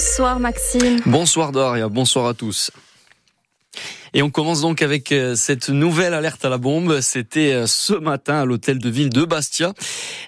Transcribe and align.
Bonsoir 0.00 0.40
Maxime. 0.40 1.02
Bonsoir 1.04 1.52
Daria, 1.52 1.86
bonsoir 1.86 2.26
à 2.26 2.32
tous. 2.32 2.70
Et 4.12 4.22
on 4.22 4.30
commence 4.30 4.60
donc 4.60 4.82
avec 4.82 5.12
euh, 5.12 5.36
cette 5.36 5.68
nouvelle 5.68 6.14
alerte 6.14 6.44
à 6.44 6.48
la 6.48 6.58
bombe. 6.58 7.00
C'était 7.00 7.52
euh, 7.52 7.66
ce 7.66 7.94
matin 7.94 8.40
à 8.40 8.44
l'hôtel 8.44 8.78
de 8.78 8.90
ville 8.90 9.10
de 9.10 9.24
Bastia. 9.24 9.72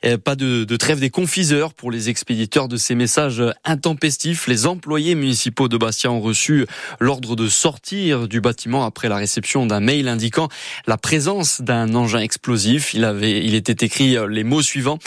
Euh, 0.05 0.19
pas 0.19 0.37
de, 0.37 0.65
de, 0.65 0.77
trêve 0.77 1.01
des 1.01 1.11
confiseurs 1.11 1.75
pour 1.75 1.91
les 1.91 2.09
expéditeurs 2.09 2.69
de 2.69 2.77
ces 2.77 2.95
messages 2.95 3.43
intempestifs. 3.65 4.47
Les 4.47 4.67
employés 4.67 5.15
municipaux 5.15 5.69
de 5.69 5.77
Bastia 5.77 6.13
ont 6.13 6.21
reçu 6.21 6.67
l'ordre 7.01 7.35
de 7.35 7.49
sortir 7.49 8.29
du 8.29 8.41
bâtiment 8.41 8.85
après 8.85 9.09
la 9.09 9.17
réception 9.17 9.67
d'un 9.67 9.81
mail 9.81 10.07
indiquant 10.09 10.49
la 10.87 10.97
présence 10.97 11.61
d'un 11.61 11.95
engin 11.95 12.21
explosif. 12.21 12.95
Il 12.95 13.05
avait, 13.05 13.45
il 13.45 13.55
était 13.55 13.85
écrit 13.85 14.17
les 14.29 14.45
mots 14.45 14.63
suivants. 14.63 14.99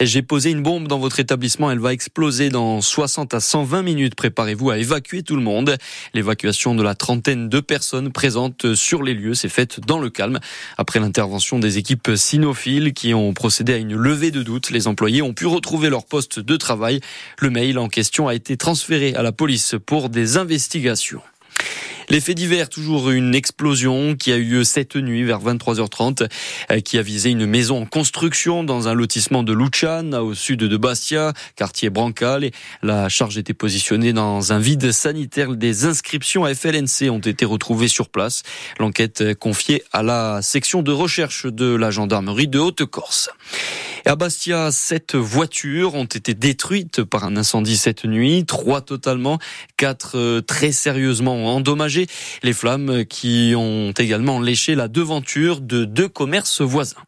J'ai 0.00 0.22
posé 0.22 0.50
une 0.50 0.62
bombe 0.62 0.88
dans 0.88 0.98
votre 0.98 1.20
établissement. 1.20 1.70
Elle 1.70 1.78
va 1.78 1.92
exploser 1.92 2.48
dans 2.48 2.80
60 2.80 3.34
à 3.34 3.40
120 3.40 3.82
minutes. 3.82 4.14
Préparez-vous 4.14 4.70
à 4.70 4.78
évacuer 4.78 5.22
tout 5.22 5.36
le 5.36 5.42
monde. 5.42 5.76
L'évacuation 6.14 6.74
de 6.74 6.82
la 6.82 6.94
trentaine 6.94 7.48
de 7.48 7.60
personnes 7.60 8.10
présente 8.24 8.74
sur 8.74 9.02
les 9.02 9.12
lieux 9.12 9.34
s'est 9.34 9.50
faite 9.50 9.80
dans 9.80 9.98
le 9.98 10.08
calme. 10.08 10.40
Après 10.78 10.98
l'intervention 10.98 11.58
des 11.58 11.76
équipes 11.76 12.12
cynophiles 12.16 12.94
qui 12.94 13.12
ont 13.12 13.34
procédé 13.34 13.74
à 13.74 13.76
une 13.76 13.94
levée 13.94 14.30
de 14.30 14.42
doute, 14.42 14.70
les 14.70 14.86
employés 14.86 15.20
ont 15.20 15.34
pu 15.34 15.44
retrouver 15.44 15.90
leur 15.90 16.06
poste 16.06 16.40
de 16.40 16.56
travail. 16.56 17.02
Le 17.38 17.50
mail 17.50 17.78
en 17.78 17.90
question 17.90 18.26
a 18.26 18.34
été 18.34 18.56
transféré 18.56 19.14
à 19.14 19.22
la 19.22 19.32
police 19.32 19.74
pour 19.84 20.08
des 20.08 20.38
investigations. 20.38 21.20
Les 22.10 22.20
faits 22.20 22.36
divers, 22.36 22.68
toujours 22.68 23.10
une 23.10 23.34
explosion 23.34 24.14
qui 24.14 24.32
a 24.32 24.36
eu 24.36 24.44
lieu 24.44 24.64
cette 24.64 24.96
nuit 24.96 25.24
vers 25.24 25.40
23h30, 25.40 26.28
euh, 26.70 26.80
qui 26.80 26.98
a 26.98 27.02
visé 27.02 27.30
une 27.30 27.46
maison 27.46 27.82
en 27.82 27.86
construction 27.86 28.64
dans 28.64 28.88
un 28.88 28.94
lotissement 28.94 29.42
de 29.42 29.52
Luciane, 29.52 30.14
au 30.14 30.34
sud 30.34 30.60
de 30.60 30.76
Bastia, 30.76 31.32
quartier 31.56 31.90
Brancal. 31.90 32.50
la 32.82 33.08
charge 33.08 33.38
était 33.38 33.54
positionnée 33.54 34.12
dans 34.12 34.52
un 34.52 34.58
vide 34.58 34.92
sanitaire. 34.92 35.54
Des 35.56 35.86
inscriptions 35.86 36.44
à 36.44 36.54
FLNC 36.54 37.10
ont 37.10 37.18
été 37.18 37.44
retrouvées 37.44 37.88
sur 37.88 38.08
place. 38.08 38.42
L'enquête 38.78 39.34
confiée 39.38 39.82
à 39.92 40.02
la 40.02 40.42
section 40.42 40.82
de 40.82 40.92
recherche 40.92 41.46
de 41.46 41.74
la 41.74 41.90
gendarmerie 41.90 42.48
de 42.48 42.58
Haute-Corse. 42.58 43.30
À 44.06 44.16
Bastia, 44.16 44.70
sept 44.70 45.14
voitures 45.14 45.94
ont 45.94 46.04
été 46.04 46.34
détruites 46.34 47.02
par 47.02 47.24
un 47.24 47.38
incendie 47.38 47.78
cette 47.78 48.04
nuit, 48.04 48.44
trois 48.44 48.82
totalement, 48.82 49.38
quatre 49.78 50.18
euh, 50.18 50.40
très 50.42 50.72
sérieusement 50.72 51.54
endommagées. 51.54 52.06
Les 52.42 52.52
flammes 52.52 53.06
qui 53.06 53.54
ont 53.56 53.92
également 53.92 54.40
léché 54.40 54.74
la 54.74 54.88
devanture 54.88 55.62
de 55.62 55.86
deux 55.86 56.08
commerces 56.08 56.60
voisins. 56.60 57.00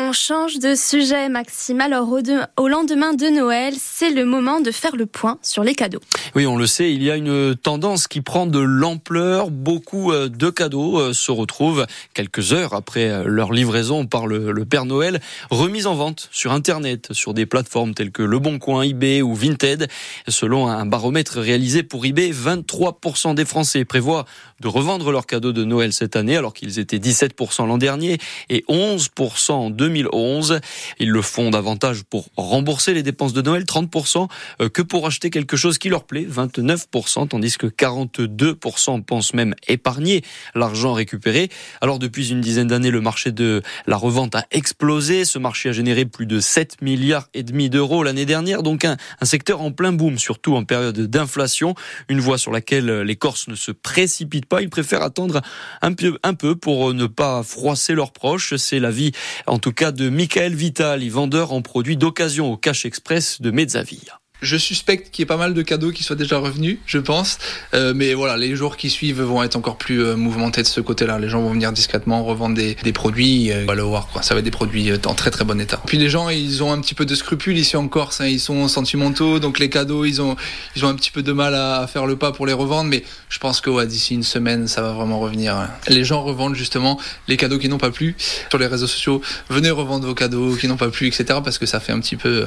On 0.00 0.12
change 0.12 0.60
de 0.60 0.76
sujet, 0.76 1.28
Maxime. 1.28 1.80
Alors, 1.80 2.08
au, 2.56 2.68
lendemain 2.68 3.14
de 3.14 3.26
Noël, 3.30 3.74
c'est 3.76 4.10
le 4.10 4.24
moment 4.24 4.60
de 4.60 4.70
faire 4.70 4.94
le 4.94 5.06
point 5.06 5.40
sur 5.42 5.64
les 5.64 5.74
cadeaux. 5.74 5.98
Oui, 6.36 6.46
on 6.46 6.56
le 6.56 6.68
sait, 6.68 6.94
il 6.94 7.02
y 7.02 7.10
a 7.10 7.16
une 7.16 7.56
tendance 7.56 8.06
qui 8.06 8.20
prend 8.20 8.46
de 8.46 8.60
l'ampleur. 8.60 9.50
Beaucoup 9.50 10.12
euh, 10.12 10.28
de 10.28 10.50
cadeaux 10.50 11.00
euh, 11.00 11.12
se 11.12 11.32
retrouvent 11.32 11.84
quelques 12.14 12.52
heures 12.52 12.74
après 12.74 13.08
euh, 13.08 13.24
leur 13.26 13.50
livraison 13.50 14.06
par 14.06 14.28
le, 14.28 14.64
Père 14.64 14.84
Noël, 14.84 15.20
remis 15.50 15.86
en 15.86 15.96
vente 15.96 16.28
sur 16.30 16.52
Internet, 16.52 17.08
sur 17.10 17.34
des 17.34 17.44
plateformes 17.44 17.92
telles 17.92 18.12
que 18.12 18.22
Le 18.22 18.38
Bon 18.38 18.60
Coin, 18.60 18.82
eBay 18.82 19.20
ou 19.20 19.34
Vinted. 19.34 19.88
Selon 20.28 20.68
un 20.68 20.86
baromètre 20.86 21.40
réalisé 21.40 21.82
pour 21.82 22.06
eBay, 22.06 22.30
23% 22.30 23.34
des 23.34 23.44
Français 23.44 23.84
prévoient 23.84 24.26
de 24.60 24.68
revendre 24.68 25.10
leurs 25.10 25.26
cadeaux 25.26 25.52
de 25.52 25.64
Noël 25.64 25.92
cette 25.92 26.14
année, 26.14 26.36
alors 26.36 26.54
qu'ils 26.54 26.78
étaient 26.78 26.98
17% 26.98 27.66
l'an 27.66 27.78
dernier 27.78 28.18
et 28.48 28.64
11% 28.68 29.52
en 29.52 29.70
2011. 29.88 30.60
Ils 30.98 31.10
le 31.10 31.22
font 31.22 31.50
davantage 31.50 32.02
pour 32.04 32.28
rembourser 32.36 32.92
les 32.92 33.02
dépenses 33.02 33.32
de 33.32 33.40
Noël, 33.40 33.64
30%, 33.64 34.28
euh, 34.60 34.68
que 34.68 34.82
pour 34.82 35.06
acheter 35.06 35.30
quelque 35.30 35.56
chose 35.56 35.78
qui 35.78 35.88
leur 35.88 36.04
plaît, 36.04 36.26
29%, 36.30 37.28
tandis 37.28 37.56
que 37.56 37.66
42% 37.66 39.02
pensent 39.02 39.32
même 39.32 39.54
épargner 39.66 40.22
l'argent 40.54 40.92
récupéré. 40.92 41.48
Alors 41.80 41.98
depuis 41.98 42.30
une 42.30 42.42
dizaine 42.42 42.68
d'années, 42.68 42.90
le 42.90 43.00
marché 43.00 43.32
de 43.32 43.62
la 43.86 43.96
revente 43.96 44.34
a 44.34 44.44
explosé. 44.50 45.24
Ce 45.24 45.38
marché 45.38 45.70
a 45.70 45.72
généré 45.72 46.04
plus 46.04 46.26
de 46.26 46.38
7 46.38 46.82
milliards 46.82 47.28
et 47.32 47.42
demi 47.42 47.70
d'euros 47.70 48.02
l'année 48.02 48.26
dernière, 48.26 48.62
donc 48.62 48.84
un, 48.84 48.96
secteur 49.22 49.62
en 49.62 49.72
plein 49.72 49.92
boom, 49.92 50.18
surtout 50.18 50.54
en 50.54 50.64
période 50.64 50.98
d'inflation. 50.98 51.74
Une 52.08 52.20
voie 52.20 52.36
sur 52.36 52.52
laquelle 52.52 53.00
les 53.00 53.16
Corses 53.16 53.48
ne 53.48 53.54
se 53.54 53.72
précipitent 53.72 54.46
pas. 54.46 54.60
Ils 54.60 54.70
préfèrent 54.70 55.02
attendre 55.02 55.40
un 55.80 55.92
peu, 55.94 56.18
un 56.22 56.34
peu 56.34 56.56
pour 56.56 56.92
ne 56.92 57.06
pas 57.06 57.42
froisser 57.42 57.94
leurs 57.94 58.12
proches. 58.12 58.56
C'est 58.56 58.80
la 58.80 58.90
vie, 58.90 59.12
en 59.46 59.58
tout 59.58 59.67
cas, 59.72 59.92
de 59.92 60.08
Michael 60.08 60.54
Vitali, 60.54 61.08
vendeur 61.08 61.52
en 61.52 61.62
produits 61.62 61.96
d'occasion 61.96 62.52
au 62.52 62.56
Cash 62.56 62.84
Express 62.84 63.40
de 63.40 63.50
Mezzavilla. 63.50 64.20
Je 64.40 64.56
suspecte 64.56 65.10
qu'il 65.10 65.22
y 65.22 65.24
ait 65.24 65.26
pas 65.26 65.36
mal 65.36 65.52
de 65.52 65.62
cadeaux 65.62 65.90
qui 65.90 66.04
soient 66.04 66.14
déjà 66.14 66.38
revenus, 66.38 66.78
je 66.86 66.98
pense. 66.98 67.38
Euh, 67.74 67.92
mais 67.94 68.14
voilà, 68.14 68.36
les 68.36 68.54
jours 68.54 68.76
qui 68.76 68.88
suivent 68.88 69.20
vont 69.20 69.42
être 69.42 69.56
encore 69.56 69.78
plus 69.78 70.04
euh, 70.04 70.14
mouvementés 70.14 70.62
de 70.62 70.68
ce 70.68 70.80
côté-là. 70.80 71.18
Les 71.18 71.28
gens 71.28 71.42
vont 71.42 71.50
venir 71.50 71.72
discrètement 71.72 72.22
revendre 72.22 72.54
des, 72.54 72.76
produits. 72.92 73.50
Euh, 73.50 73.66
le 73.74 73.82
voir, 73.82 74.06
quoi. 74.06 74.22
Ça 74.22 74.34
va 74.34 74.38
être 74.38 74.44
des 74.44 74.52
produits 74.52 74.92
en 75.06 75.14
très 75.14 75.32
très 75.32 75.44
bon 75.44 75.60
état. 75.60 75.82
Puis 75.86 75.98
les 75.98 76.08
gens, 76.08 76.28
ils 76.28 76.62
ont 76.62 76.72
un 76.72 76.80
petit 76.80 76.94
peu 76.94 77.04
de 77.04 77.14
scrupules 77.16 77.58
ici 77.58 77.76
en 77.76 77.88
Corse. 77.88 78.20
Hein. 78.20 78.26
Ils 78.26 78.38
sont 78.38 78.68
sentimentaux, 78.68 79.40
donc 79.40 79.58
les 79.58 79.70
cadeaux, 79.70 80.04
ils 80.04 80.22
ont 80.22 80.36
ils 80.76 80.84
ont 80.84 80.88
un 80.88 80.94
petit 80.94 81.10
peu 81.10 81.22
de 81.22 81.32
mal 81.32 81.54
à, 81.56 81.86
faire 81.88 82.06
le 82.06 82.14
pas 82.14 82.30
pour 82.30 82.46
les 82.46 82.52
revendre. 82.52 82.88
Mais 82.90 83.02
je 83.28 83.38
pense 83.40 83.60
que 83.60 83.84
d'ici 83.86 84.14
une 84.14 84.22
semaine, 84.22 84.68
ça 84.68 84.82
va 84.82 84.92
vraiment 84.92 85.18
revenir. 85.18 85.56
Hein. 85.56 85.68
Les 85.88 86.04
gens 86.04 86.22
revendent 86.22 86.54
justement 86.54 87.00
les 87.26 87.36
cadeaux 87.36 87.58
qui 87.58 87.68
n'ont 87.68 87.78
pas 87.78 87.90
plu 87.90 88.14
sur 88.50 88.58
les 88.58 88.66
réseaux 88.66 88.86
sociaux. 88.86 89.20
Venez 89.48 89.70
revendre 89.70 90.06
vos 90.06 90.14
cadeaux 90.14 90.54
qui 90.54 90.68
n'ont 90.68 90.76
pas 90.76 90.90
plu, 90.90 91.08
etc. 91.08 91.40
Parce 91.42 91.58
que 91.58 91.66
ça 91.66 91.80
fait 91.80 91.92
un 91.92 91.98
petit 91.98 92.16
peu 92.16 92.46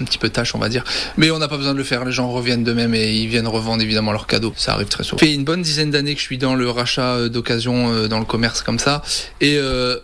un 0.00 0.04
petit 0.04 0.18
peu 0.18 0.28
tâche, 0.28 0.54
on 0.54 0.58
va 0.58 0.68
dire. 0.68 0.84
Mais 1.16 1.30
on 1.30 1.38
n'a 1.38 1.48
pas 1.48 1.56
besoin 1.56 1.72
de 1.72 1.78
le 1.78 1.84
faire. 1.84 2.04
Les 2.04 2.12
gens 2.12 2.30
reviennent 2.30 2.64
d'eux-mêmes 2.64 2.94
et 2.94 3.12
ils 3.12 3.28
viennent 3.28 3.48
revendre 3.48 3.82
évidemment 3.82 4.12
leurs 4.12 4.26
cadeaux. 4.26 4.52
Ça 4.56 4.72
arrive 4.72 4.88
très 4.88 5.04
souvent. 5.04 5.18
Ça 5.18 5.26
fait 5.26 5.34
une 5.34 5.44
bonne 5.44 5.62
dizaine 5.62 5.90
d'années 5.90 6.14
que 6.14 6.20
je 6.20 6.26
suis 6.26 6.38
dans 6.38 6.54
le 6.54 6.70
rachat 6.70 7.14
euh, 7.14 7.28
d'occasion 7.28 7.92
euh, 7.92 8.08
dans 8.08 8.18
le 8.18 8.24
commerce 8.24 8.62
comme 8.62 8.78
ça. 8.78 9.02
Et 9.40 9.56
euh, 9.56 9.96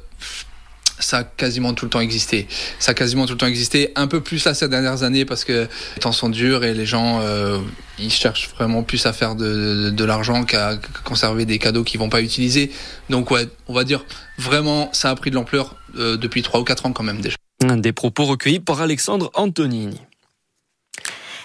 ça 0.98 1.18
a 1.18 1.24
quasiment 1.24 1.74
tout 1.74 1.84
le 1.84 1.90
temps 1.90 2.00
existé. 2.00 2.46
Ça 2.78 2.92
a 2.92 2.94
quasiment 2.94 3.26
tout 3.26 3.32
le 3.32 3.38
temps 3.38 3.46
existé. 3.46 3.92
Un 3.96 4.06
peu 4.06 4.20
plus 4.20 4.44
là 4.44 4.54
ces 4.54 4.68
dernières 4.68 5.02
années 5.02 5.24
parce 5.24 5.44
que 5.44 5.66
les 5.96 6.00
temps 6.00 6.12
sont 6.12 6.28
durs 6.28 6.64
et 6.64 6.72
les 6.72 6.86
gens 6.86 7.20
ils 7.98 8.12
cherchent 8.12 8.48
vraiment 8.56 8.84
plus 8.84 9.04
à 9.04 9.12
faire 9.12 9.34
de, 9.34 9.90
de, 9.90 10.04
l'argent 10.04 10.44
qu'à 10.44 10.78
conserver 11.02 11.46
des 11.46 11.58
cadeaux 11.58 11.82
qu'ils 11.82 11.98
vont 11.98 12.08
pas 12.08 12.22
utiliser. 12.22 12.70
Donc 13.10 13.32
ouais, 13.32 13.48
on 13.66 13.74
va 13.74 13.82
dire 13.82 14.04
vraiment 14.38 14.88
ça 14.92 15.10
a 15.10 15.16
pris 15.16 15.30
de 15.30 15.34
l'ampleur 15.34 15.74
depuis 15.94 16.42
3 16.42 16.60
ou 16.60 16.64
4 16.64 16.86
ans 16.86 16.92
quand 16.92 17.02
même 17.02 17.20
déjà. 17.20 17.36
Des 17.76 17.92
propos 17.92 18.24
recueillis 18.24 18.60
par 18.60 18.80
Alexandre 18.80 19.30
Antonini. 19.34 20.00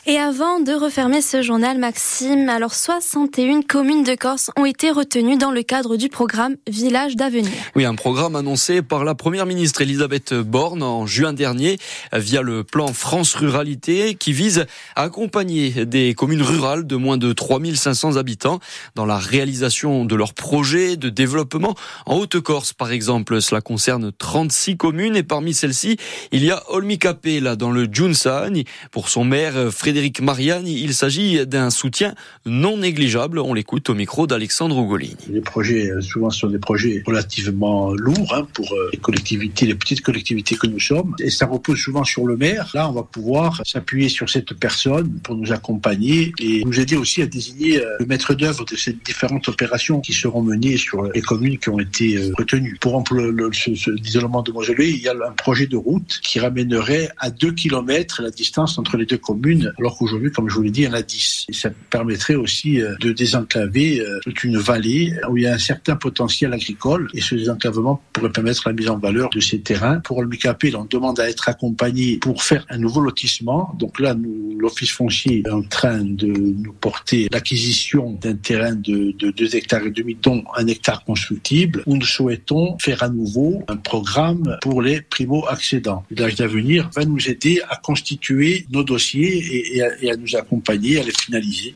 Et 0.09 0.17
avant 0.17 0.59
de 0.59 0.71
refermer 0.71 1.21
ce 1.21 1.43
journal, 1.43 1.77
Maxime, 1.77 2.49
alors 2.49 2.73
61 2.73 3.61
communes 3.61 4.03
de 4.03 4.15
Corse 4.15 4.49
ont 4.57 4.65
été 4.65 4.89
retenues 4.89 5.37
dans 5.37 5.51
le 5.51 5.61
cadre 5.61 5.97
du 5.97 6.09
programme 6.09 6.55
Village 6.67 7.15
d'avenir. 7.15 7.51
Oui, 7.75 7.85
un 7.85 7.93
programme 7.93 8.35
annoncé 8.35 8.81
par 8.81 9.03
la 9.03 9.13
première 9.13 9.45
ministre 9.45 9.83
Elisabeth 9.83 10.33
Borne 10.33 10.81
en 10.81 11.05
juin 11.05 11.31
dernier 11.31 11.77
via 12.11 12.41
le 12.41 12.63
plan 12.63 12.87
France 12.87 13.35
Ruralité 13.35 14.15
qui 14.15 14.33
vise 14.33 14.65
à 14.95 15.03
accompagner 15.03 15.85
des 15.85 16.15
communes 16.15 16.41
rurales 16.41 16.87
de 16.87 16.95
moins 16.95 17.17
de 17.17 17.31
3500 17.31 18.15
habitants 18.15 18.59
dans 18.95 19.05
la 19.05 19.19
réalisation 19.19 20.05
de 20.05 20.15
leurs 20.15 20.33
projets 20.33 20.97
de 20.97 21.09
développement. 21.09 21.75
En 22.07 22.15
Haute-Corse, 22.15 22.73
par 22.73 22.91
exemple, 22.91 23.43
cela 23.43 23.61
concerne 23.61 24.11
36 24.17 24.75
communes 24.75 25.15
et 25.15 25.21
parmi 25.21 25.53
celles-ci, 25.53 25.97
il 26.31 26.43
y 26.43 26.49
a 26.49 26.63
Olmicapé, 26.69 27.41
là, 27.41 27.55
dans 27.55 27.69
le 27.69 27.87
Junsani, 27.91 28.65
pour 28.91 29.09
son 29.09 29.23
maire 29.23 29.71
Frédéric 29.71 29.98
Frédéric 29.99 30.21
Mariani, 30.21 30.81
il 30.81 30.93
s'agit 30.93 31.45
d'un 31.45 31.69
soutien 31.69 32.15
non 32.45 32.77
négligeable. 32.77 33.37
On 33.37 33.53
l'écoute 33.53 33.89
au 33.89 33.95
micro 33.95 34.27
d'Alexandre 34.27 34.79
Ugolini. 34.79 35.17
Les 35.29 35.41
projets, 35.41 35.91
euh, 35.91 35.99
souvent, 35.99 36.29
sont 36.29 36.47
des 36.47 36.57
projets 36.57 37.03
relativement 37.05 37.93
lourds 37.95 38.33
hein, 38.33 38.47
pour 38.53 38.71
euh, 38.71 38.91
les 38.93 38.97
collectivités, 38.97 39.65
les 39.65 39.75
petites 39.75 39.99
collectivités 39.99 40.55
que 40.55 40.67
nous 40.67 40.79
sommes. 40.79 41.15
Et 41.19 41.29
ça 41.29 41.47
repose 41.47 41.79
souvent 41.79 42.05
sur 42.05 42.25
le 42.25 42.37
maire. 42.37 42.71
Là, 42.73 42.87
on 42.89 42.93
va 42.93 43.03
pouvoir 43.03 43.61
s'appuyer 43.65 44.07
sur 44.07 44.29
cette 44.29 44.53
personne 44.53 45.19
pour 45.21 45.35
nous 45.35 45.51
accompagner 45.51 46.31
et 46.39 46.63
nous 46.63 46.79
aider 46.79 46.95
aussi 46.95 47.21
à 47.21 47.25
désigner 47.25 47.81
euh, 47.81 47.97
le 47.99 48.05
maître 48.05 48.33
d'œuvre 48.33 48.63
de 48.63 48.77
ces 48.77 48.93
différentes 48.93 49.49
opérations 49.49 49.99
qui 49.99 50.13
seront 50.13 50.41
menées 50.41 50.77
sur 50.77 51.11
les 51.11 51.21
communes 51.21 51.57
qui 51.57 51.67
ont 51.67 51.79
été 51.81 52.31
retenues. 52.37 52.77
Pour 52.79 53.03
l'isolement 53.11 54.43
de 54.43 54.51
Moselé, 54.53 54.91
il 54.91 55.01
y 55.01 55.09
a 55.09 55.13
un 55.27 55.33
projet 55.33 55.67
de 55.67 55.75
route 55.75 56.21
qui 56.23 56.39
ramènerait 56.39 57.09
à 57.17 57.31
2 57.31 57.51
km 57.51 58.21
la 58.21 58.31
distance 58.31 58.77
entre 58.77 58.95
les 58.95 59.05
deux 59.05 59.17
communes 59.17 59.73
qu'aujourd'hui, 59.97 60.31
comme 60.31 60.49
je 60.49 60.55
vous 60.55 60.63
l'ai 60.63 60.71
dit, 60.71 60.81
il 60.81 60.85
y 60.85 60.87
en 60.87 60.93
a 60.93 61.01
10. 61.01 61.45
Et 61.49 61.53
ça 61.53 61.69
permettrait 61.89 62.35
aussi 62.35 62.81
euh, 62.81 62.95
de 62.99 63.11
désenclaver 63.11 64.01
euh, 64.01 64.19
toute 64.23 64.43
une 64.43 64.57
vallée 64.57 65.13
où 65.29 65.37
il 65.37 65.43
y 65.43 65.47
a 65.47 65.53
un 65.53 65.59
certain 65.59 65.95
potentiel 65.95 66.53
agricole 66.53 67.09
et 67.13 67.21
ce 67.21 67.35
désenclavement 67.35 68.01
pourrait 68.13 68.31
permettre 68.31 68.67
la 68.67 68.73
mise 68.73 68.89
en 68.89 68.97
valeur 68.97 69.29
de 69.29 69.39
ces 69.39 69.59
terrains. 69.59 69.99
Pour 69.99 70.21
le 70.21 70.27
MICAP, 70.27 70.65
on 70.75 70.85
demande 70.85 71.19
à 71.19 71.29
être 71.29 71.49
accompagné 71.49 72.17
pour 72.17 72.43
faire 72.43 72.65
un 72.69 72.77
nouveau 72.77 73.01
lotissement. 73.01 73.75
Donc 73.77 73.99
là, 73.99 74.15
l'Office 74.57 74.91
foncier 74.91 75.43
est 75.45 75.49
en 75.49 75.61
train 75.61 76.03
de 76.03 76.27
nous 76.27 76.73
porter 76.73 77.27
l'acquisition 77.31 78.17
d'un 78.21 78.35
terrain 78.35 78.75
de, 78.75 79.13
de 79.17 79.31
2 79.31 79.55
hectares 79.55 79.85
et 79.85 79.91
demi, 79.91 80.17
dont 80.21 80.43
un 80.55 80.67
hectare 80.67 81.03
constructible, 81.03 81.83
où 81.85 81.95
nous 81.95 82.05
souhaitons 82.05 82.77
faire 82.79 83.03
à 83.03 83.09
nouveau 83.09 83.63
un 83.67 83.77
programme 83.77 84.57
pour 84.61 84.81
les 84.81 85.01
primo-accédants. 85.01 86.03
L'âge 86.11 86.35
d'avenir 86.35 86.89
va 86.95 87.05
nous 87.05 87.29
aider 87.29 87.61
à 87.69 87.75
constituer 87.75 88.65
nos 88.71 88.83
dossiers 88.83 89.37
et 89.37 89.68
et 89.71 90.09
à, 90.11 90.15
nous 90.15 90.35
accompagner 90.35 90.99
à 90.99 91.03
les 91.03 91.11
finaliser. 91.11 91.75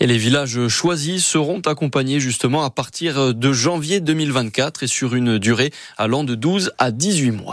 Et 0.00 0.06
les 0.06 0.18
villages 0.18 0.68
choisis 0.68 1.24
seront 1.24 1.60
accompagnés 1.60 2.20
justement 2.20 2.64
à 2.64 2.70
partir 2.70 3.34
de 3.34 3.52
janvier 3.52 4.00
2024 4.00 4.82
et 4.82 4.86
sur 4.86 5.14
une 5.14 5.38
durée 5.38 5.70
allant 5.96 6.24
de 6.24 6.34
12 6.34 6.72
à 6.78 6.90
18 6.90 7.30
mois. 7.30 7.50